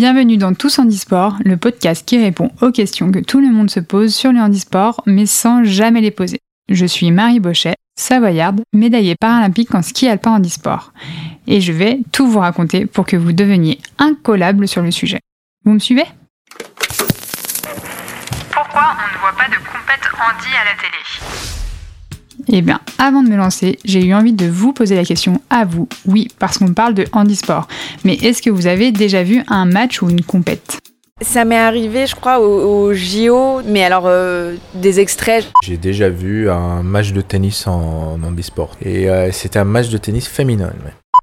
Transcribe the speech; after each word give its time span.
Bienvenue 0.00 0.38
dans 0.38 0.54
Tous 0.54 0.78
Handisport, 0.78 1.36
le 1.44 1.58
podcast 1.58 2.08
qui 2.08 2.16
répond 2.16 2.50
aux 2.62 2.70
questions 2.70 3.12
que 3.12 3.18
tout 3.18 3.38
le 3.38 3.52
monde 3.52 3.70
se 3.70 3.80
pose 3.80 4.14
sur 4.14 4.32
le 4.32 4.40
handisport, 4.40 5.02
mais 5.04 5.26
sans 5.26 5.62
jamais 5.62 6.00
les 6.00 6.10
poser. 6.10 6.38
Je 6.70 6.86
suis 6.86 7.10
Marie 7.10 7.38
Bochet, 7.38 7.74
savoyarde, 7.98 8.62
médaillée 8.72 9.14
paralympique 9.14 9.74
en 9.74 9.82
ski 9.82 10.08
alpin 10.08 10.30
handisport. 10.30 10.94
Et 11.46 11.60
je 11.60 11.72
vais 11.72 11.98
tout 12.12 12.26
vous 12.26 12.38
raconter 12.38 12.86
pour 12.86 13.04
que 13.04 13.18
vous 13.18 13.32
deveniez 13.32 13.78
incollable 13.98 14.66
sur 14.66 14.80
le 14.80 14.90
sujet. 14.90 15.20
Vous 15.66 15.72
me 15.74 15.78
suivez? 15.78 16.06
Pourquoi 18.52 18.96
on 18.96 19.14
ne 19.14 19.20
voit 19.20 19.36
pas 19.36 19.50
de 19.50 19.56
compète 19.56 20.08
handi 20.14 20.48
à 20.56 20.64
la 20.64 20.80
télé? 20.80 21.59
Eh 22.48 22.62
bien, 22.62 22.80
avant 22.98 23.22
de 23.22 23.28
me 23.28 23.36
lancer, 23.36 23.78
j'ai 23.84 24.04
eu 24.04 24.14
envie 24.14 24.32
de 24.32 24.46
vous 24.46 24.72
poser 24.72 24.96
la 24.96 25.04
question 25.04 25.40
à 25.50 25.64
vous. 25.64 25.88
Oui, 26.06 26.28
parce 26.38 26.58
qu'on 26.58 26.72
parle 26.72 26.94
de 26.94 27.04
handisport. 27.12 27.68
Mais 28.04 28.14
est-ce 28.14 28.42
que 28.42 28.50
vous 28.50 28.66
avez 28.66 28.92
déjà 28.92 29.22
vu 29.22 29.42
un 29.48 29.64
match 29.64 30.02
ou 30.02 30.10
une 30.10 30.22
compète? 30.22 30.80
Ça 31.22 31.44
m'est 31.44 31.56
arrivé, 31.56 32.06
je 32.06 32.14
crois, 32.14 32.40
au, 32.40 32.94
JO, 32.94 33.60
mais 33.66 33.84
alors 33.84 34.04
euh, 34.06 34.56
des 34.74 35.00
extraits. 35.00 35.50
J'ai 35.62 35.76
déjà 35.76 36.08
vu 36.08 36.48
un 36.48 36.82
match 36.82 37.12
de 37.12 37.20
tennis 37.20 37.66
en, 37.66 38.18
handisport. 38.22 38.70
Et 38.82 39.10
euh, 39.10 39.30
c'était 39.30 39.58
un 39.58 39.64
match 39.64 39.90
de 39.90 39.98
tennis 39.98 40.26
féminin. 40.26 40.72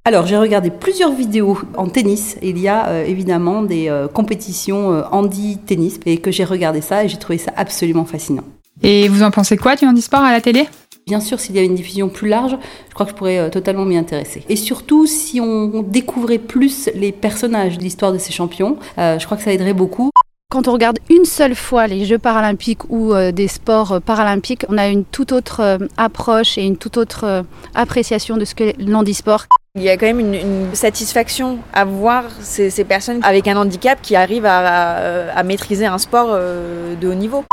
Alors, 0.05 0.27
j'ai 0.27 0.37
regardé 0.37 0.69
plusieurs 0.69 1.11
vidéos 1.11 1.59
en 1.75 1.87
tennis. 1.87 2.37
Il 2.43 2.59
y 2.59 2.67
a 2.67 2.87
euh, 2.89 3.05
évidemment 3.05 3.63
des 3.63 3.91
compétitions 4.13 5.03
handi-tennis 5.11 5.99
et 6.05 6.19
que 6.19 6.31
j'ai 6.31 6.45
regardé 6.45 6.81
ça 6.81 7.03
et 7.03 7.09
j'ai 7.09 7.17
trouvé 7.17 7.39
ça 7.39 7.51
absolument 7.55 8.05
fascinant. 8.05 8.43
Et 8.83 9.07
vous 9.09 9.23
en 9.23 9.31
pensez 9.31 9.57
quoi 9.57 9.75
du 9.75 9.85
handisport 9.85 10.21
à 10.21 10.31
la 10.31 10.41
télé? 10.41 10.67
Bien 11.07 11.21
sûr, 11.21 11.39
s'il 11.39 11.55
y 11.55 11.57
avait 11.57 11.67
une 11.67 11.75
diffusion 11.75 12.09
plus 12.09 12.27
large, 12.27 12.57
je 12.89 12.93
crois 12.93 13.05
que 13.05 13.13
je 13.13 13.15
pourrais 13.15 13.39
euh, 13.39 13.49
totalement 13.49 13.85
m'y 13.85 13.95
intéresser. 13.95 14.43
Et 14.49 14.57
surtout, 14.57 15.07
si 15.07 15.39
on 15.39 15.81
découvrait 15.81 16.37
plus 16.37 16.89
les 16.93 17.13
personnages 17.13 17.77
de 17.77 17.83
l'histoire 17.83 18.11
de 18.11 18.17
ces 18.17 18.33
champions, 18.33 18.77
euh, 18.97 19.17
je 19.17 19.25
crois 19.25 19.37
que 19.37 19.43
ça 19.43 19.53
aiderait 19.53 19.73
beaucoup. 19.73 20.09
Quand 20.51 20.67
on 20.67 20.73
regarde 20.73 20.99
une 21.09 21.23
seule 21.23 21.55
fois 21.55 21.87
les 21.87 22.03
Jeux 22.03 22.17
paralympiques 22.17 22.89
ou 22.89 23.13
euh, 23.13 23.31
des 23.31 23.47
sports 23.47 24.01
paralympiques, 24.01 24.65
on 24.67 24.77
a 24.77 24.89
une 24.89 25.05
toute 25.05 25.31
autre 25.31 25.79
approche 25.95 26.57
et 26.57 26.63
une 26.63 26.75
toute 26.75 26.97
autre 26.97 27.45
appréciation 27.73 28.35
de 28.35 28.43
ce 28.43 28.53
que 28.53 28.73
l'handisport. 28.77 29.45
Il 29.75 29.83
y 29.83 29.89
a 29.89 29.95
quand 29.95 30.07
même 30.07 30.19
une, 30.19 30.75
satisfaction 30.75 31.59
à 31.71 31.85
voir 31.85 32.25
ces, 32.41 32.83
personnes 32.83 33.21
avec 33.23 33.47
un 33.47 33.55
handicap 33.55 33.99
qui 34.01 34.17
arrivent 34.17 34.45
à 34.45 35.43
maîtriser 35.43 35.85
un 35.85 35.99
sport 35.99 36.35
de 36.35 37.07
haut 37.07 37.13
niveau 37.13 37.45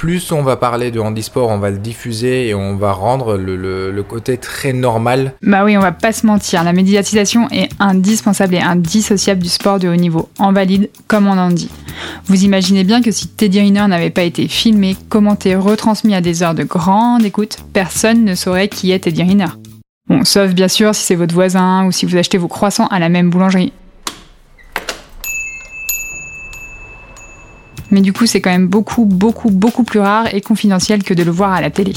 plus 0.00 0.32
on 0.32 0.40
va 0.40 0.56
parler 0.56 0.90
de 0.90 0.98
handisport, 0.98 1.50
on 1.50 1.58
va 1.58 1.68
le 1.68 1.76
diffuser 1.76 2.48
et 2.48 2.54
on 2.54 2.74
va 2.74 2.92
rendre 2.92 3.36
le, 3.36 4.02
côté 4.02 4.38
très 4.38 4.72
normal. 4.72 5.34
Bah 5.42 5.62
oui, 5.62 5.76
on 5.76 5.80
va 5.80 5.92
pas 5.92 6.12
se 6.12 6.24
mentir, 6.24 6.64
la 6.64 6.72
médiatisation 6.72 7.50
est 7.50 7.68
indispensable 7.78 8.54
et 8.54 8.60
indissociable 8.60 9.42
du 9.42 9.50
sport 9.50 9.78
de 9.78 9.88
haut 9.88 9.96
niveau, 9.96 10.30
en 10.38 10.54
valide 10.54 10.88
comme 11.06 11.28
en 11.28 11.32
handi. 11.32 11.68
Vous 12.24 12.44
imaginez 12.44 12.82
bien 12.82 13.02
que 13.02 13.10
si 13.10 13.28
Teddy 13.28 13.60
Riner 13.60 13.86
n'avait 13.88 14.08
pas 14.08 14.22
été 14.22 14.48
filmé, 14.48 14.96
commenté, 15.10 15.54
retransmis 15.54 16.14
à 16.14 16.22
des 16.22 16.42
heures 16.42 16.54
de 16.54 16.64
grande 16.64 17.26
écoute, 17.26 17.58
personne 17.74 18.24
ne 18.24 18.34
saurait 18.34 18.68
qui 18.68 18.92
est 18.92 19.00
Teddy 19.00 19.22
Riner. 19.22 19.52
Bon, 20.08 20.24
sauf 20.24 20.52
bien 20.52 20.68
sûr 20.68 20.94
si 20.94 21.04
c'est 21.04 21.14
votre 21.14 21.34
voisin 21.34 21.84
ou 21.84 21.92
si 21.92 22.06
vous 22.06 22.16
achetez 22.16 22.38
vos 22.38 22.48
croissants 22.48 22.86
à 22.86 23.00
la 23.00 23.10
même 23.10 23.28
boulangerie. 23.28 23.74
Mais 27.90 28.00
du 28.00 28.12
coup 28.12 28.26
c'est 28.26 28.40
quand 28.40 28.50
même 28.50 28.68
beaucoup, 28.68 29.04
beaucoup, 29.04 29.50
beaucoup 29.50 29.84
plus 29.84 30.00
rare 30.00 30.32
et 30.34 30.40
confidentiel 30.40 31.02
que 31.02 31.14
de 31.14 31.22
le 31.22 31.30
voir 31.30 31.52
à 31.52 31.60
la 31.60 31.70
télé. 31.70 31.94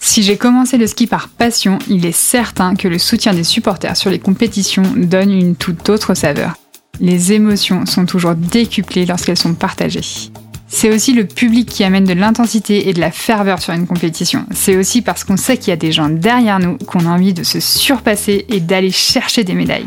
Si 0.00 0.22
j'ai 0.22 0.36
commencé 0.36 0.76
le 0.76 0.88
ski 0.88 1.06
par 1.06 1.28
passion, 1.28 1.78
il 1.88 2.04
est 2.04 2.10
certain 2.10 2.74
que 2.74 2.88
le 2.88 2.98
soutien 2.98 3.32
des 3.32 3.44
supporters 3.44 3.96
sur 3.96 4.10
les 4.10 4.18
compétitions 4.18 4.82
donne 4.96 5.30
une 5.30 5.54
toute 5.54 5.88
autre 5.88 6.14
saveur. 6.14 6.54
Les 6.98 7.32
émotions 7.32 7.86
sont 7.86 8.06
toujours 8.06 8.34
décuplées 8.34 9.06
lorsqu'elles 9.06 9.38
sont 9.38 9.54
partagées. 9.54 10.32
C'est 10.66 10.92
aussi 10.92 11.12
le 11.12 11.26
public 11.26 11.68
qui 11.68 11.84
amène 11.84 12.04
de 12.04 12.12
l'intensité 12.12 12.88
et 12.88 12.92
de 12.92 13.00
la 13.00 13.10
ferveur 13.10 13.60
sur 13.60 13.72
une 13.72 13.86
compétition. 13.86 14.46
C'est 14.52 14.76
aussi 14.76 15.02
parce 15.02 15.24
qu'on 15.24 15.36
sait 15.36 15.58
qu'il 15.58 15.68
y 15.68 15.72
a 15.72 15.76
des 15.76 15.92
gens 15.92 16.08
derrière 16.08 16.60
nous 16.60 16.78
qu'on 16.78 17.06
a 17.06 17.08
envie 17.08 17.34
de 17.34 17.42
se 17.42 17.60
surpasser 17.60 18.46
et 18.48 18.60
d'aller 18.60 18.90
chercher 18.90 19.44
des 19.44 19.54
médailles. 19.54 19.86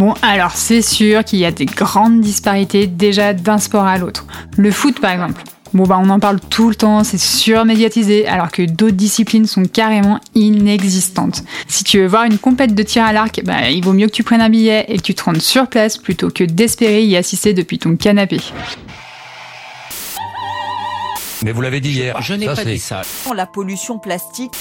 Bon, 0.00 0.14
alors 0.22 0.52
c'est 0.52 0.80
sûr 0.80 1.24
qu'il 1.24 1.40
y 1.40 1.44
a 1.44 1.50
des 1.50 1.66
grandes 1.66 2.22
disparités 2.22 2.86
déjà 2.86 3.34
d'un 3.34 3.58
sport 3.58 3.84
à 3.84 3.98
l'autre. 3.98 4.24
Le 4.56 4.70
foot 4.70 4.98
par 4.98 5.10
exemple. 5.10 5.42
Bon 5.74 5.84
bah 5.84 6.00
on 6.02 6.08
en 6.08 6.18
parle 6.18 6.40
tout 6.40 6.70
le 6.70 6.74
temps, 6.74 7.04
c'est 7.04 7.20
surmédiatisé, 7.20 8.26
alors 8.26 8.50
que 8.50 8.62
d'autres 8.62 8.96
disciplines 8.96 9.44
sont 9.44 9.64
carrément 9.64 10.18
inexistantes. 10.34 11.44
Si 11.68 11.84
tu 11.84 11.98
veux 11.98 12.06
voir 12.06 12.24
une 12.24 12.38
compète 12.38 12.74
de 12.74 12.82
tir 12.82 13.04
à 13.04 13.12
l'arc, 13.12 13.42
bah 13.44 13.68
il 13.68 13.84
vaut 13.84 13.92
mieux 13.92 14.06
que 14.06 14.12
tu 14.12 14.22
prennes 14.22 14.40
un 14.40 14.48
billet 14.48 14.86
et 14.88 14.96
que 14.96 15.02
tu 15.02 15.14
te 15.14 15.22
rendes 15.22 15.42
sur 15.42 15.66
place 15.66 15.98
plutôt 15.98 16.30
que 16.30 16.44
d'espérer 16.44 17.04
y 17.04 17.14
assister 17.18 17.52
depuis 17.52 17.78
ton 17.78 17.94
canapé. 17.96 18.40
Mais 21.44 21.52
vous 21.52 21.60
l'avez 21.60 21.82
dit 21.82 21.90
hier. 21.90 22.22
Je 22.22 22.32
n'ai 22.32 22.46
pas 22.46 22.64
dit 22.64 22.78
ça. 22.78 23.02
La 23.36 23.44
pollution 23.44 23.98
plastique. 23.98 24.52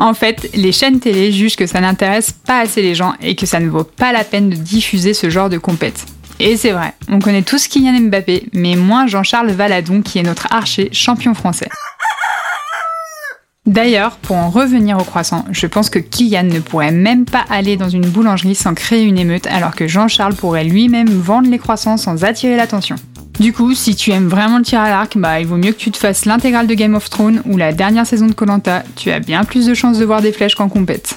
En 0.00 0.14
fait, 0.14 0.48
les 0.54 0.70
chaînes 0.70 1.00
télé 1.00 1.32
jugent 1.32 1.56
que 1.56 1.66
ça 1.66 1.80
n'intéresse 1.80 2.30
pas 2.30 2.60
assez 2.60 2.82
les 2.82 2.94
gens 2.94 3.14
et 3.20 3.34
que 3.34 3.46
ça 3.46 3.58
ne 3.58 3.68
vaut 3.68 3.82
pas 3.82 4.12
la 4.12 4.22
peine 4.22 4.48
de 4.48 4.54
diffuser 4.54 5.12
ce 5.12 5.28
genre 5.28 5.50
de 5.50 5.58
compète. 5.58 6.06
Et 6.38 6.56
c'est 6.56 6.70
vrai, 6.70 6.94
on 7.08 7.18
connaît 7.18 7.42
tous 7.42 7.66
Kylian 7.66 8.00
Mbappé, 8.02 8.46
mais 8.52 8.76
moins 8.76 9.08
Jean-Charles 9.08 9.50
Valadon 9.50 10.02
qui 10.02 10.20
est 10.20 10.22
notre 10.22 10.46
archer 10.52 10.88
champion 10.92 11.34
français. 11.34 11.68
D'ailleurs, 13.66 14.16
pour 14.18 14.36
en 14.36 14.48
revenir 14.50 14.98
au 14.98 15.04
croissant, 15.04 15.44
je 15.50 15.66
pense 15.66 15.90
que 15.90 15.98
Kylian 15.98 16.44
ne 16.44 16.60
pourrait 16.60 16.92
même 16.92 17.24
pas 17.24 17.44
aller 17.50 17.76
dans 17.76 17.88
une 17.88 18.06
boulangerie 18.08 18.54
sans 18.54 18.74
créer 18.74 19.02
une 19.02 19.18
émeute 19.18 19.48
alors 19.48 19.74
que 19.74 19.88
Jean-Charles 19.88 20.36
pourrait 20.36 20.64
lui-même 20.64 21.08
vendre 21.08 21.50
les 21.50 21.58
croissants 21.58 21.96
sans 21.96 22.22
attirer 22.22 22.56
l'attention. 22.56 22.96
Du 23.40 23.52
coup, 23.52 23.72
si 23.72 23.94
tu 23.94 24.10
aimes 24.10 24.26
vraiment 24.26 24.58
le 24.58 24.64
tir 24.64 24.80
à 24.80 24.88
l'arc, 24.88 25.16
bah 25.16 25.38
il 25.38 25.46
vaut 25.46 25.56
mieux 25.56 25.70
que 25.70 25.78
tu 25.78 25.92
te 25.92 25.96
fasses 25.96 26.24
l'intégrale 26.24 26.66
de 26.66 26.74
Game 26.74 26.96
of 26.96 27.08
Thrones 27.08 27.40
ou 27.44 27.56
la 27.56 27.72
dernière 27.72 28.04
saison 28.04 28.26
de 28.26 28.32
Colanta. 28.32 28.82
Tu 28.96 29.12
as 29.12 29.20
bien 29.20 29.44
plus 29.44 29.66
de 29.66 29.74
chances 29.74 29.98
de 29.98 30.04
voir 30.04 30.22
des 30.22 30.32
flèches 30.32 30.56
qu'en 30.56 30.68
compète. 30.68 31.16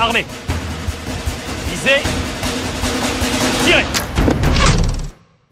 Armée. 0.00 0.24
Visez. 1.70 2.00
Tirez. 3.66 3.84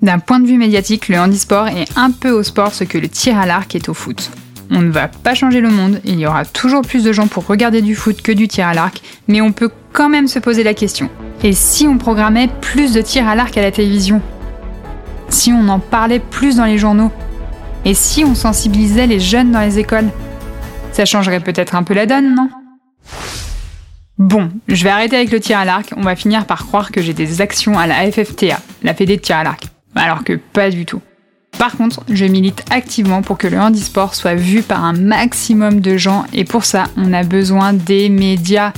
D'un 0.00 0.18
point 0.18 0.40
de 0.40 0.46
vue 0.46 0.56
médiatique, 0.56 1.08
le 1.08 1.18
handisport 1.18 1.68
est 1.68 1.88
un 1.96 2.12
peu 2.12 2.30
au 2.30 2.42
sport 2.42 2.72
ce 2.72 2.84
que 2.84 2.96
le 2.96 3.08
tir 3.08 3.36
à 3.36 3.44
l'arc 3.44 3.74
est 3.74 3.90
au 3.90 3.94
foot. 3.94 4.30
On 4.70 4.80
ne 4.80 4.90
va 4.90 5.08
pas 5.08 5.34
changer 5.34 5.60
le 5.60 5.70
monde, 5.70 6.00
il 6.04 6.18
y 6.18 6.26
aura 6.26 6.44
toujours 6.46 6.82
plus 6.82 7.04
de 7.04 7.12
gens 7.12 7.26
pour 7.26 7.46
regarder 7.46 7.82
du 7.82 7.94
foot 7.94 8.22
que 8.22 8.32
du 8.32 8.48
tir 8.48 8.66
à 8.66 8.74
l'arc, 8.74 9.02
mais 9.28 9.40
on 9.40 9.52
peut 9.52 9.70
quand 9.92 10.08
même 10.08 10.28
se 10.28 10.38
poser 10.38 10.64
la 10.64 10.74
question. 10.74 11.10
Et 11.44 11.52
si 11.52 11.86
on 11.86 11.98
programmait 11.98 12.48
plus 12.62 12.92
de 12.92 13.02
tir 13.02 13.28
à 13.28 13.34
l'arc 13.34 13.56
à 13.58 13.62
la 13.62 13.70
télévision? 13.70 14.22
Si 15.28 15.52
on 15.52 15.68
en 15.68 15.78
parlait 15.78 16.18
plus 16.18 16.56
dans 16.56 16.64
les 16.64 16.78
journaux 16.78 17.12
Et 17.84 17.94
si 17.94 18.24
on 18.24 18.34
sensibilisait 18.34 19.06
les 19.06 19.20
jeunes 19.20 19.52
dans 19.52 19.60
les 19.60 19.78
écoles 19.78 20.08
Ça 20.92 21.04
changerait 21.04 21.40
peut-être 21.40 21.74
un 21.74 21.82
peu 21.82 21.94
la 21.94 22.06
donne, 22.06 22.34
non? 22.34 22.48
Bon, 24.18 24.50
je 24.66 24.82
vais 24.82 24.90
arrêter 24.90 25.16
avec 25.16 25.30
le 25.30 25.40
tir 25.40 25.58
à 25.58 25.66
l'arc, 25.66 25.92
on 25.94 26.00
va 26.00 26.16
finir 26.16 26.46
par 26.46 26.66
croire 26.66 26.90
que 26.90 27.02
j'ai 27.02 27.12
des 27.12 27.42
actions 27.42 27.78
à 27.78 27.86
la 27.86 28.10
FFTA, 28.10 28.60
la 28.82 28.94
Fédé 28.94 29.16
de 29.16 29.20
tir 29.20 29.36
à 29.36 29.44
l'arc. 29.44 29.66
Alors 29.94 30.24
que 30.24 30.32
pas 30.34 30.70
du 30.70 30.86
tout. 30.86 31.02
Par 31.58 31.76
contre, 31.76 32.02
je 32.10 32.26
milite 32.26 32.64
activement 32.70 33.22
pour 33.22 33.38
que 33.38 33.46
le 33.46 33.58
handisport 33.58 34.14
soit 34.14 34.34
vu 34.34 34.62
par 34.62 34.84
un 34.84 34.92
maximum 34.92 35.80
de 35.80 35.96
gens 35.96 36.24
et 36.34 36.44
pour 36.44 36.64
ça, 36.64 36.84
on 36.96 37.12
a 37.14 37.22
besoin 37.22 37.72
des 37.72 38.10
médias. 38.10 38.72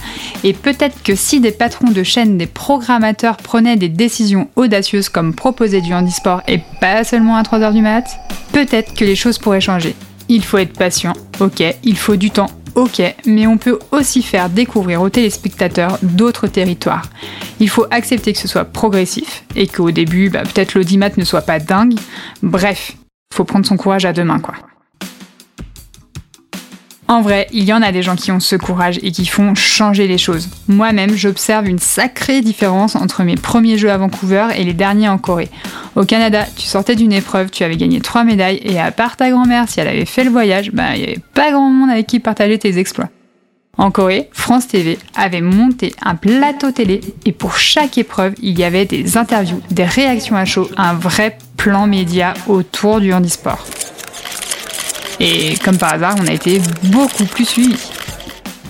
Et 0.44 0.52
peut-être 0.52 1.02
que 1.02 1.16
si 1.16 1.40
des 1.40 1.50
patrons 1.50 1.90
de 1.90 2.02
chaînes, 2.04 2.38
des 2.38 2.46
programmateurs 2.46 3.36
prenaient 3.36 3.76
des 3.76 3.88
décisions 3.88 4.48
audacieuses 4.54 5.08
comme 5.08 5.34
proposer 5.34 5.80
du 5.80 5.92
handisport 5.92 6.42
et 6.46 6.60
pas 6.80 7.02
seulement 7.02 7.36
à 7.36 7.42
3h 7.42 7.72
du 7.72 7.82
mat, 7.82 8.04
peut-être 8.52 8.94
que 8.94 9.04
les 9.04 9.16
choses 9.16 9.38
pourraient 9.38 9.60
changer. 9.60 9.96
Il 10.28 10.44
faut 10.44 10.58
être 10.58 10.76
patient, 10.78 11.14
ok, 11.40 11.62
il 11.82 11.96
faut 11.96 12.16
du 12.16 12.30
temps, 12.30 12.50
ok, 12.78 13.02
mais 13.26 13.46
on 13.48 13.58
peut 13.58 13.78
aussi 13.90 14.22
faire 14.22 14.48
découvrir 14.48 15.02
aux 15.02 15.10
téléspectateurs 15.10 15.98
d'autres 16.02 16.46
territoires. 16.46 17.10
Il 17.58 17.68
faut 17.68 17.86
accepter 17.90 18.32
que 18.32 18.38
ce 18.38 18.46
soit 18.46 18.64
progressif 18.64 19.44
et 19.56 19.66
qu'au 19.66 19.90
début, 19.90 20.30
bah, 20.30 20.42
peut-être 20.44 20.74
l'audimat 20.74 21.10
ne 21.16 21.24
soit 21.24 21.42
pas 21.42 21.58
dingue. 21.58 21.94
Bref, 22.42 22.96
faut 23.34 23.44
prendre 23.44 23.66
son 23.66 23.76
courage 23.76 24.04
à 24.04 24.12
deux 24.12 24.22
mains, 24.22 24.38
quoi. 24.38 24.54
En 27.10 27.22
vrai, 27.22 27.46
il 27.52 27.64
y 27.64 27.72
en 27.72 27.80
a 27.80 27.90
des 27.90 28.02
gens 28.02 28.16
qui 28.16 28.30
ont 28.32 28.38
ce 28.38 28.54
courage 28.54 29.00
et 29.02 29.12
qui 29.12 29.24
font 29.24 29.54
changer 29.54 30.06
les 30.06 30.18
choses. 30.18 30.50
Moi-même, 30.68 31.16
j'observe 31.16 31.66
une 31.66 31.78
sacrée 31.78 32.42
différence 32.42 32.96
entre 32.96 33.24
mes 33.24 33.36
premiers 33.36 33.78
jeux 33.78 33.90
à 33.90 33.96
Vancouver 33.96 34.48
et 34.54 34.62
les 34.62 34.74
derniers 34.74 35.08
en 35.08 35.16
Corée. 35.16 35.48
Au 35.96 36.04
Canada, 36.04 36.44
tu 36.54 36.66
sortais 36.66 36.96
d'une 36.96 37.14
épreuve, 37.14 37.50
tu 37.50 37.64
avais 37.64 37.78
gagné 37.78 38.02
trois 38.02 38.24
médailles 38.24 38.60
et 38.62 38.78
à 38.78 38.92
part 38.92 39.16
ta 39.16 39.30
grand-mère, 39.30 39.70
si 39.70 39.80
elle 39.80 39.88
avait 39.88 40.04
fait 40.04 40.22
le 40.22 40.30
voyage, 40.30 40.70
bah 40.72 40.96
il 40.96 40.98
n'y 40.98 41.06
avait 41.06 41.22
pas 41.32 41.50
grand 41.50 41.70
monde 41.70 41.90
avec 41.90 42.06
qui 42.06 42.20
partager 42.20 42.58
tes 42.58 42.78
exploits. 42.78 43.08
En 43.78 43.90
Corée, 43.90 44.28
France 44.32 44.68
TV 44.68 44.98
avait 45.16 45.40
monté 45.40 45.94
un 46.02 46.14
plateau 46.14 46.72
télé 46.72 47.00
et 47.24 47.32
pour 47.32 47.56
chaque 47.56 47.96
épreuve, 47.96 48.34
il 48.42 48.58
y 48.58 48.64
avait 48.64 48.84
des 48.84 49.16
interviews, 49.16 49.62
des 49.70 49.84
réactions 49.84 50.36
à 50.36 50.44
chaud, 50.44 50.68
un 50.76 50.92
vrai 50.92 51.38
plan 51.56 51.86
média 51.86 52.34
autour 52.48 53.00
du 53.00 53.14
handisport. 53.14 53.64
Et 55.20 55.56
comme 55.64 55.78
par 55.78 55.94
hasard, 55.94 56.16
on 56.20 56.26
a 56.26 56.32
été 56.32 56.60
beaucoup 56.84 57.24
plus 57.24 57.44
suivis. 57.44 57.90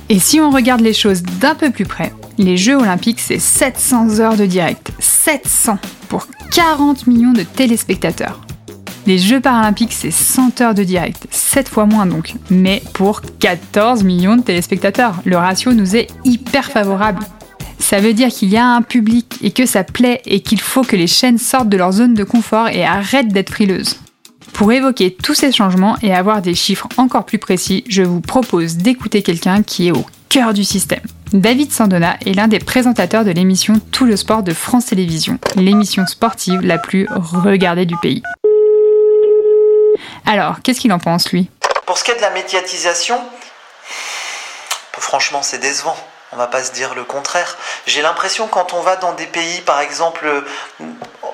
Et 0.09 0.19
si 0.19 0.41
on 0.41 0.51
regarde 0.51 0.81
les 0.81 0.95
choses 0.95 1.23
d'un 1.23 1.55
peu 1.55 1.71
plus 1.71 1.85
près, 1.85 2.13
les 2.39 2.57
Jeux 2.57 2.77
Olympiques, 2.77 3.21
c'est 3.21 3.39
700 3.39 4.21
heures 4.21 4.37
de 4.37 4.47
direct. 4.47 4.93
700 4.99 5.79
pour 6.09 6.27
40 6.53 7.07
millions 7.07 7.33
de 7.33 7.43
téléspectateurs. 7.43 8.41
Les 9.07 9.19
Jeux 9.19 9.41
paralympiques, 9.41 9.93
c'est 9.93 10.11
100 10.11 10.61
heures 10.61 10.75
de 10.75 10.85
direct, 10.85 11.27
7 11.31 11.69
fois 11.69 11.87
moins 11.87 12.07
donc, 12.07 12.35
mais 12.51 12.83
pour 12.95 13.23
14 13.41 14.03
millions 14.05 14.37
de 14.37 14.43
téléspectateurs. 14.43 15.21
Le 15.25 15.37
ratio 15.37 15.73
nous 15.73 15.97
est 15.97 16.09
hyper 16.25 16.71
favorable. 16.71 17.21
Ça 17.79 18.01
veut 18.01 18.13
dire 18.13 18.29
qu'il 18.29 18.51
y 18.51 18.57
a 18.57 18.67
un 18.67 18.83
public 18.83 19.39
et 19.43 19.51
que 19.51 19.67
ça 19.67 19.83
plaît 19.83 20.21
et 20.27 20.41
qu'il 20.41 20.61
faut 20.61 20.83
que 20.83 20.97
les 20.97 21.07
chaînes 21.07 21.39
sortent 21.39 21.69
de 21.69 21.77
leur 21.77 21.93
zone 21.93 22.15
de 22.15 22.25
confort 22.25 22.69
et 22.69 22.85
arrêtent 22.85 23.33
d'être 23.33 23.51
frileuses. 23.51 23.99
Pour 24.59 24.73
évoquer 24.73 25.15
tous 25.15 25.35
ces 25.35 25.53
changements 25.53 25.97
et 26.03 26.13
avoir 26.13 26.43
des 26.43 26.57
chiffres 26.57 26.89
encore 26.97 27.25
plus 27.25 27.39
précis, 27.39 27.85
je 27.89 28.03
vous 28.03 28.21
propose 28.21 28.75
d'écouter 28.75 29.23
quelqu'un 29.23 29.63
qui 29.63 29.87
est 29.87 29.93
au 29.93 30.05
cœur 30.29 30.53
du 30.53 30.65
système. 30.65 31.05
David 31.33 31.71
Sandona 31.71 32.17
est 32.27 32.35
l'un 32.35 32.49
des 32.49 32.59
présentateurs 32.59 33.25
de 33.25 33.31
l'émission 33.31 33.75
Tout 33.93 34.05
le 34.05 34.17
sport 34.17 34.43
de 34.43 34.53
France 34.53 34.87
Télévisions, 34.87 35.39
l'émission 35.55 36.09
sportive 36.09 36.61
la 36.63 36.77
plus 36.77 37.07
regardée 37.09 37.87
du 37.87 37.97
pays. 37.99 38.21
Alors, 40.27 40.57
qu'est-ce 40.65 40.81
qu'il 40.81 40.93
en 40.93 40.99
pense, 40.99 41.31
lui? 41.31 41.49
Pour 41.87 41.97
ce 41.97 42.03
qui 42.03 42.11
est 42.11 42.17
de 42.17 42.21
la 42.21 42.31
médiatisation, 42.31 43.21
franchement, 44.99 45.43
c'est 45.43 45.61
décevant. 45.61 45.97
On 46.33 46.37
va 46.37 46.49
pas 46.49 46.65
se 46.65 46.73
dire 46.73 46.97
le 46.97 47.05
contraire. 47.05 47.57
J'ai 47.87 48.03
l'impression 48.03 48.49
quand 48.49 48.75
on 48.75 48.81
va 48.81 48.97
dans 48.97 49.15
des 49.15 49.27
pays, 49.27 49.61
par 49.61 49.81
exemple 49.81 50.27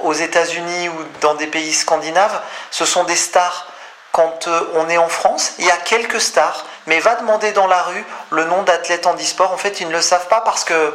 aux 0.04 0.12
États-Unis 0.12 0.88
ou 0.88 0.94
dans 1.20 1.34
des 1.34 1.46
pays 1.46 1.72
scandinaves, 1.72 2.40
ce 2.70 2.84
sont 2.84 3.04
des 3.04 3.16
stars. 3.16 3.66
Quand 4.12 4.46
euh, 4.46 4.60
on 4.74 4.88
est 4.88 4.98
en 4.98 5.08
France, 5.08 5.54
il 5.58 5.66
y 5.66 5.70
a 5.70 5.76
quelques 5.76 6.20
stars, 6.20 6.64
mais 6.86 7.00
va 7.00 7.16
demander 7.16 7.52
dans 7.52 7.66
la 7.66 7.82
rue 7.82 8.04
le 8.30 8.44
nom 8.44 8.62
d'athlète 8.62 9.06
en 9.06 9.14
e-sport. 9.16 9.52
En 9.52 9.56
fait, 9.56 9.80
ils 9.80 9.88
ne 9.88 9.92
le 9.92 10.00
savent 10.00 10.28
pas 10.28 10.40
parce 10.40 10.64
que 10.64 10.94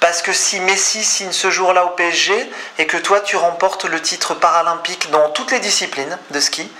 parce 0.00 0.22
que 0.22 0.32
si 0.32 0.60
Messi 0.60 1.02
signe 1.02 1.32
ce 1.32 1.50
jour-là 1.50 1.84
au 1.84 1.90
PSG 1.90 2.50
et 2.78 2.86
que 2.86 2.96
toi 2.96 3.20
tu 3.20 3.36
remportes 3.36 3.84
le 3.84 4.00
titre 4.00 4.34
paralympique 4.34 5.10
dans 5.10 5.30
toutes 5.30 5.50
les 5.50 5.58
disciplines 5.58 6.16
de 6.30 6.38
ski, 6.38 6.70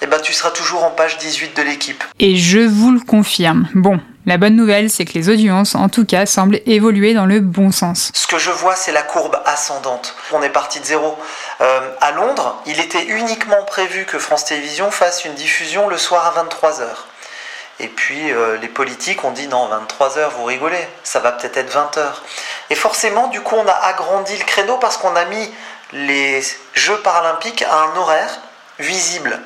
eh 0.00 0.06
ben 0.06 0.20
tu 0.20 0.32
seras 0.32 0.50
toujours 0.50 0.84
en 0.84 0.90
page 0.90 1.18
18 1.18 1.56
de 1.56 1.62
l'équipe. 1.62 2.04
Et 2.18 2.36
je 2.36 2.60
vous 2.60 2.92
le 2.92 3.00
confirme. 3.00 3.68
Bon, 3.74 4.00
la 4.26 4.36
bonne 4.36 4.56
nouvelle, 4.56 4.90
c'est 4.90 5.04
que 5.04 5.14
les 5.14 5.30
audiences, 5.30 5.74
en 5.74 5.88
tout 5.88 6.04
cas, 6.04 6.26
semblent 6.26 6.60
évoluer 6.66 7.14
dans 7.14 7.24
le 7.24 7.40
bon 7.40 7.72
sens. 7.72 8.10
Ce 8.14 8.26
que 8.26 8.38
je 8.38 8.50
vois, 8.50 8.76
c'est 8.76 8.92
la 8.92 9.02
courbe 9.02 9.40
ascendante. 9.46 10.14
On 10.32 10.42
est 10.42 10.50
parti 10.50 10.80
de 10.80 10.84
zéro. 10.84 11.18
Euh, 11.60 11.80
à 12.00 12.12
Londres, 12.12 12.60
il 12.66 12.78
était 12.78 13.06
uniquement 13.06 13.64
prévu 13.66 14.04
que 14.04 14.18
France 14.18 14.44
Télévisions 14.44 14.90
fasse 14.90 15.24
une 15.24 15.34
diffusion 15.34 15.88
le 15.88 15.96
soir 15.96 16.26
à 16.26 16.44
23h. 16.44 16.84
Et 17.80 17.88
puis 17.88 18.30
euh, 18.32 18.58
les 18.58 18.68
politiques 18.68 19.24
ont 19.24 19.30
dit 19.30 19.46
non, 19.46 19.68
23h, 19.68 20.30
vous 20.36 20.44
rigolez, 20.44 20.86
ça 21.04 21.20
va 21.20 21.32
peut-être 21.32 21.56
être 21.56 21.74
20h. 21.74 22.02
Et 22.70 22.74
forcément, 22.74 23.28
du 23.28 23.40
coup, 23.40 23.54
on 23.56 23.66
a 23.66 23.72
agrandi 23.72 24.36
le 24.36 24.44
créneau 24.44 24.76
parce 24.76 24.96
qu'on 24.96 25.16
a 25.16 25.24
mis 25.24 25.50
les 25.92 26.42
Jeux 26.74 26.98
paralympiques 26.98 27.62
à 27.62 27.84
un 27.84 27.96
horaire 27.96 28.40
visible. 28.78 29.40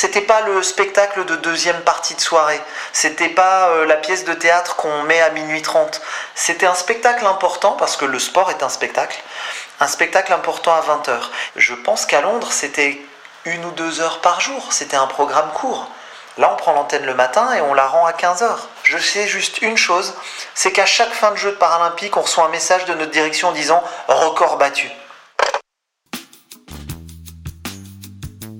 C'était 0.00 0.20
pas 0.20 0.42
le 0.42 0.62
spectacle 0.62 1.24
de 1.24 1.34
deuxième 1.34 1.80
partie 1.80 2.14
de 2.14 2.20
soirée. 2.20 2.60
C'était 2.92 3.30
pas 3.30 3.70
euh, 3.70 3.84
la 3.84 3.96
pièce 3.96 4.24
de 4.24 4.32
théâtre 4.32 4.76
qu'on 4.76 5.02
met 5.02 5.20
à 5.20 5.30
minuit 5.30 5.60
30. 5.60 6.00
C'était 6.36 6.66
un 6.66 6.74
spectacle 6.74 7.26
important 7.26 7.72
parce 7.72 7.96
que 7.96 8.04
le 8.04 8.20
sport 8.20 8.48
est 8.52 8.62
un 8.62 8.68
spectacle. 8.68 9.20
Un 9.80 9.88
spectacle 9.88 10.32
important 10.32 10.72
à 10.72 10.82
20h. 10.82 11.18
Je 11.56 11.74
pense 11.74 12.06
qu'à 12.06 12.20
Londres, 12.20 12.52
c'était 12.52 13.02
une 13.44 13.64
ou 13.64 13.72
deux 13.72 14.00
heures 14.00 14.20
par 14.20 14.40
jour. 14.40 14.72
C'était 14.72 14.96
un 14.96 15.08
programme 15.08 15.50
court. 15.52 15.90
Là, 16.36 16.52
on 16.52 16.56
prend 16.56 16.74
l'antenne 16.74 17.04
le 17.04 17.14
matin 17.14 17.52
et 17.54 17.60
on 17.60 17.74
la 17.74 17.88
rend 17.88 18.06
à 18.06 18.12
15h. 18.12 18.50
Je 18.84 18.98
sais 18.98 19.26
juste 19.26 19.62
une 19.62 19.76
chose, 19.76 20.14
c'est 20.54 20.70
qu'à 20.70 20.86
chaque 20.86 21.12
fin 21.12 21.32
de 21.32 21.36
jeu 21.36 21.50
de 21.50 21.56
paralympique, 21.56 22.16
on 22.16 22.20
reçoit 22.20 22.44
un 22.44 22.50
message 22.50 22.84
de 22.84 22.94
notre 22.94 23.10
direction 23.10 23.50
disant 23.50 23.82
record 24.06 24.58
battu. 24.58 24.92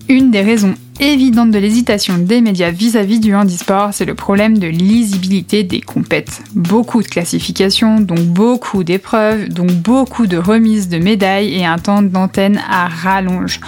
Une 0.09 0.33
des 0.33 0.43
raisons 0.43 0.75
évidentes 1.01 1.51
de 1.51 1.59
l'hésitation 1.59 2.19
des 2.19 2.41
médias 2.41 2.71
vis-à-vis 2.71 3.21
du 3.21 3.35
handisport, 3.35 3.91
c'est 3.93 4.05
le 4.05 4.15
problème 4.15 4.59
de 4.59 4.67
lisibilité 4.67 5.63
des 5.63 5.81
compètes. 5.81 6.43
Beaucoup 6.55 7.03
de 7.03 7.09
classifications, 7.09 8.01
donc 8.01 8.21
beaucoup 8.21 8.85
d'épreuves, 8.85 9.49
donc 9.49 9.71
beaucoup 9.71 10.27
de 10.27 10.37
remises 10.37 10.89
de 10.89 10.99
médailles 10.99 11.55
et 11.55 11.65
un 11.65 11.79
temps 11.79 12.03
d'antenne 12.03 12.61
à 12.69 12.89
rallonge. 12.89 13.61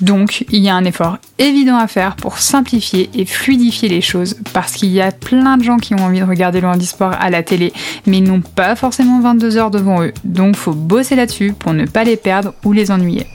Donc, 0.00 0.44
il 0.50 0.62
y 0.62 0.68
a 0.68 0.74
un 0.74 0.84
effort 0.84 1.18
évident 1.38 1.76
à 1.76 1.86
faire 1.86 2.16
pour 2.16 2.38
simplifier 2.38 3.10
et 3.14 3.24
fluidifier 3.24 3.88
les 3.88 4.00
choses 4.00 4.36
parce 4.52 4.72
qu'il 4.72 4.90
y 4.90 5.00
a 5.00 5.12
plein 5.12 5.56
de 5.56 5.62
gens 5.62 5.76
qui 5.76 5.94
ont 5.94 6.04
envie 6.04 6.20
de 6.20 6.24
regarder 6.24 6.60
le 6.60 6.66
handisport 6.66 7.12
à 7.12 7.30
la 7.30 7.42
télé, 7.42 7.72
mais 8.06 8.18
ils 8.18 8.24
n'ont 8.24 8.40
pas 8.40 8.74
forcément 8.74 9.20
22 9.20 9.56
heures 9.56 9.70
devant 9.70 10.02
eux. 10.02 10.12
Donc, 10.24 10.56
faut 10.56 10.72
bosser 10.72 11.14
là-dessus 11.14 11.54
pour 11.56 11.74
ne 11.74 11.86
pas 11.86 12.04
les 12.04 12.16
perdre 12.16 12.54
ou 12.64 12.72
les 12.72 12.90
ennuyer. 12.90 13.26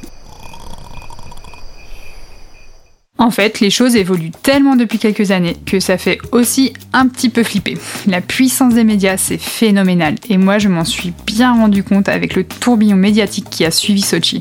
En 3.22 3.32
fait, 3.32 3.60
les 3.60 3.70
choses 3.70 3.98
évoluent 3.98 4.32
tellement 4.32 4.78
depuis 4.78 4.98
quelques 4.98 5.32
années 5.32 5.58
que 5.66 5.82
ça 5.82 5.98
fait 5.98 6.20
aussi 6.32 6.74
un 6.94 7.06
petit 7.06 7.28
peu 7.28 7.44
flipper. 7.44 7.78
La 8.08 8.22
puissance 8.22 8.74
des 8.74 8.86
médias, 8.86 9.18
c'est 9.18 9.38
phénoménal. 9.38 10.16
Et 10.30 10.38
moi, 10.38 10.58
je 10.58 10.70
m'en 10.70 10.86
suis 10.86 11.14
bien 11.28 11.54
rendu 11.54 11.84
compte 11.84 12.08
avec 12.08 12.34
le 12.34 12.46
tourbillon 12.46 12.96
médiatique 12.96 13.50
qui 13.50 13.66
a 13.66 13.72
suivi 13.72 14.02
Sochi. 14.02 14.40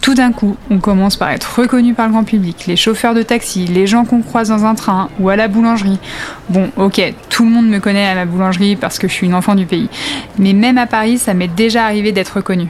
Tout 0.00 0.14
d'un 0.14 0.32
coup, 0.32 0.56
on 0.70 0.78
commence 0.78 1.16
par 1.16 1.30
être 1.30 1.60
reconnu 1.60 1.94
par 1.94 2.06
le 2.06 2.12
grand 2.12 2.24
public, 2.24 2.64
les 2.66 2.74
chauffeurs 2.74 3.14
de 3.14 3.22
taxi, 3.22 3.64
les 3.66 3.86
gens 3.86 4.04
qu'on 4.04 4.22
croise 4.22 4.48
dans 4.48 4.64
un 4.64 4.74
train 4.74 5.08
ou 5.20 5.28
à 5.28 5.36
la 5.36 5.46
boulangerie. 5.46 6.00
Bon, 6.48 6.68
ok, 6.76 7.00
tout 7.30 7.44
le 7.44 7.50
monde 7.50 7.68
me 7.68 7.78
connaît 7.78 8.06
à 8.06 8.16
la 8.16 8.26
boulangerie 8.26 8.74
parce 8.74 8.98
que 8.98 9.06
je 9.06 9.12
suis 9.12 9.26
une 9.28 9.34
enfant 9.34 9.54
du 9.54 9.66
pays. 9.66 9.88
Mais 10.36 10.52
même 10.52 10.78
à 10.78 10.86
Paris, 10.86 11.18
ça 11.18 11.32
m'est 11.32 11.46
déjà 11.46 11.84
arrivé 11.84 12.10
d'être 12.10 12.38
reconnu. 12.38 12.68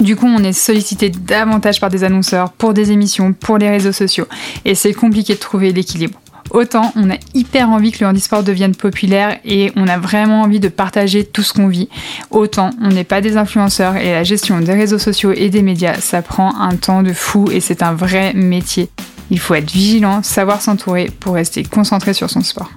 Du 0.00 0.16
coup, 0.16 0.26
on 0.26 0.42
est 0.42 0.54
sollicité 0.54 1.10
davantage 1.10 1.78
par 1.78 1.90
des 1.90 2.04
annonceurs, 2.04 2.52
pour 2.52 2.72
des 2.72 2.90
émissions, 2.90 3.34
pour 3.34 3.58
les 3.58 3.68
réseaux 3.68 3.92
sociaux. 3.92 4.26
Et 4.64 4.74
c'est 4.74 4.94
compliqué 4.94 5.34
de 5.34 5.38
trouver 5.38 5.72
l'équilibre. 5.72 6.18
Autant 6.50 6.92
on 6.96 7.10
a 7.10 7.14
hyper 7.34 7.68
envie 7.68 7.92
que 7.92 8.02
le 8.02 8.10
handisport 8.10 8.42
devienne 8.42 8.74
populaire 8.74 9.38
et 9.44 9.70
on 9.76 9.86
a 9.86 9.98
vraiment 9.98 10.42
envie 10.42 10.58
de 10.58 10.68
partager 10.68 11.24
tout 11.24 11.42
ce 11.42 11.52
qu'on 11.52 11.68
vit. 11.68 11.88
Autant 12.30 12.70
on 12.82 12.88
n'est 12.88 13.04
pas 13.04 13.20
des 13.20 13.36
influenceurs 13.36 13.96
et 13.96 14.10
la 14.10 14.24
gestion 14.24 14.58
des 14.60 14.72
réseaux 14.72 14.98
sociaux 14.98 15.30
et 15.30 15.48
des 15.48 15.62
médias, 15.62 16.00
ça 16.00 16.22
prend 16.22 16.58
un 16.60 16.74
temps 16.74 17.04
de 17.04 17.12
fou 17.12 17.48
et 17.52 17.60
c'est 17.60 17.84
un 17.84 17.92
vrai 17.92 18.32
métier. 18.34 18.88
Il 19.30 19.38
faut 19.38 19.54
être 19.54 19.70
vigilant, 19.70 20.24
savoir 20.24 20.60
s'entourer 20.60 21.08
pour 21.20 21.34
rester 21.34 21.62
concentré 21.62 22.14
sur 22.14 22.28
son 22.28 22.40
sport. 22.40 22.72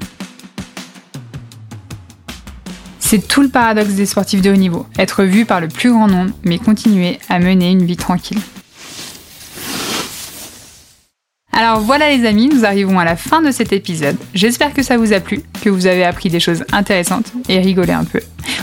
C'est 3.14 3.28
tout 3.28 3.44
le 3.44 3.48
paradoxe 3.48 3.94
des 3.94 4.08
sportifs 4.08 4.42
de 4.42 4.50
haut 4.50 4.56
niveau, 4.56 4.88
être 4.98 5.24
vu 5.24 5.46
par 5.46 5.62
le 5.62 5.68
plus 5.68 5.92
grand 5.92 6.08
nombre, 6.08 6.32
mais 6.44 6.58
continuer 6.58 7.20
à 7.30 7.38
mener 7.38 7.70
une 7.70 7.86
vie 7.86 7.96
tranquille. 7.96 8.40
Alors 11.52 11.80
voilà 11.82 12.10
les 12.10 12.26
amis, 12.26 12.50
nous 12.50 12.66
arrivons 12.66 12.98
à 12.98 13.06
la 13.06 13.16
fin 13.16 13.44
de 13.44 13.52
cet 13.52 13.72
épisode. 13.72 14.18
J'espère 14.34 14.74
que 14.74 14.82
ça 14.82 14.98
vous 14.98 15.14
a 15.14 15.20
plu, 15.20 15.44
que 15.62 15.70
vous 15.70 15.86
avez 15.86 16.04
appris 16.04 16.30
des 16.30 16.40
choses 16.40 16.66
intéressantes 16.72 17.32
et 17.50 17.60
rigolé 17.60 17.94
un 17.94 18.04
peu. 18.04 18.20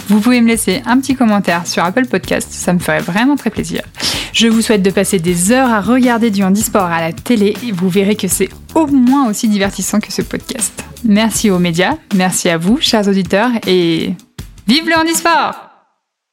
Vous 0.08 0.18
pouvez 0.18 0.40
me 0.40 0.48
laisser 0.48 0.82
un 0.84 0.98
petit 0.98 1.14
commentaire 1.14 1.64
sur 1.68 1.84
Apple 1.84 2.06
Podcast, 2.06 2.48
ça 2.50 2.72
me 2.72 2.80
ferait 2.80 3.02
vraiment 3.02 3.36
très 3.36 3.50
plaisir. 3.50 3.82
Je 4.32 4.48
vous 4.48 4.62
souhaite 4.62 4.82
de 4.82 4.90
passer 4.90 5.20
des 5.20 5.52
heures 5.52 5.70
à 5.70 5.80
regarder 5.80 6.32
du 6.32 6.42
handisport 6.42 6.86
à 6.86 7.00
la 7.00 7.12
télé 7.12 7.54
et 7.64 7.70
vous 7.70 7.88
verrez 7.88 8.16
que 8.16 8.26
c'est 8.26 8.48
au 8.74 8.88
moins 8.88 9.30
aussi 9.30 9.46
divertissant 9.46 10.00
que 10.00 10.12
ce 10.12 10.22
podcast. 10.22 10.82
Merci 11.04 11.50
aux 11.50 11.60
médias, 11.60 11.96
merci 12.16 12.48
à 12.48 12.58
vous, 12.58 12.78
chers 12.80 13.08
auditeurs, 13.08 13.50
et 13.66 14.14
Vive 14.70 14.88
le 14.88 14.94
handisport 14.94 15.68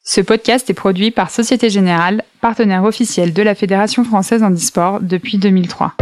Ce 0.04 0.22
podcast 0.22 0.70
est 0.70 0.76
produit 0.76 1.10
par 1.10 1.32
Société 1.32 1.72
Générale, 1.72 2.24
partenaire 2.40 2.84
officiel 2.84 3.34
de 3.34 3.42
la 3.42 3.56
Fédération 3.56 4.04
française 4.04 4.44
handisport 4.44 5.00
depuis 5.02 5.40
2003. 5.40 5.96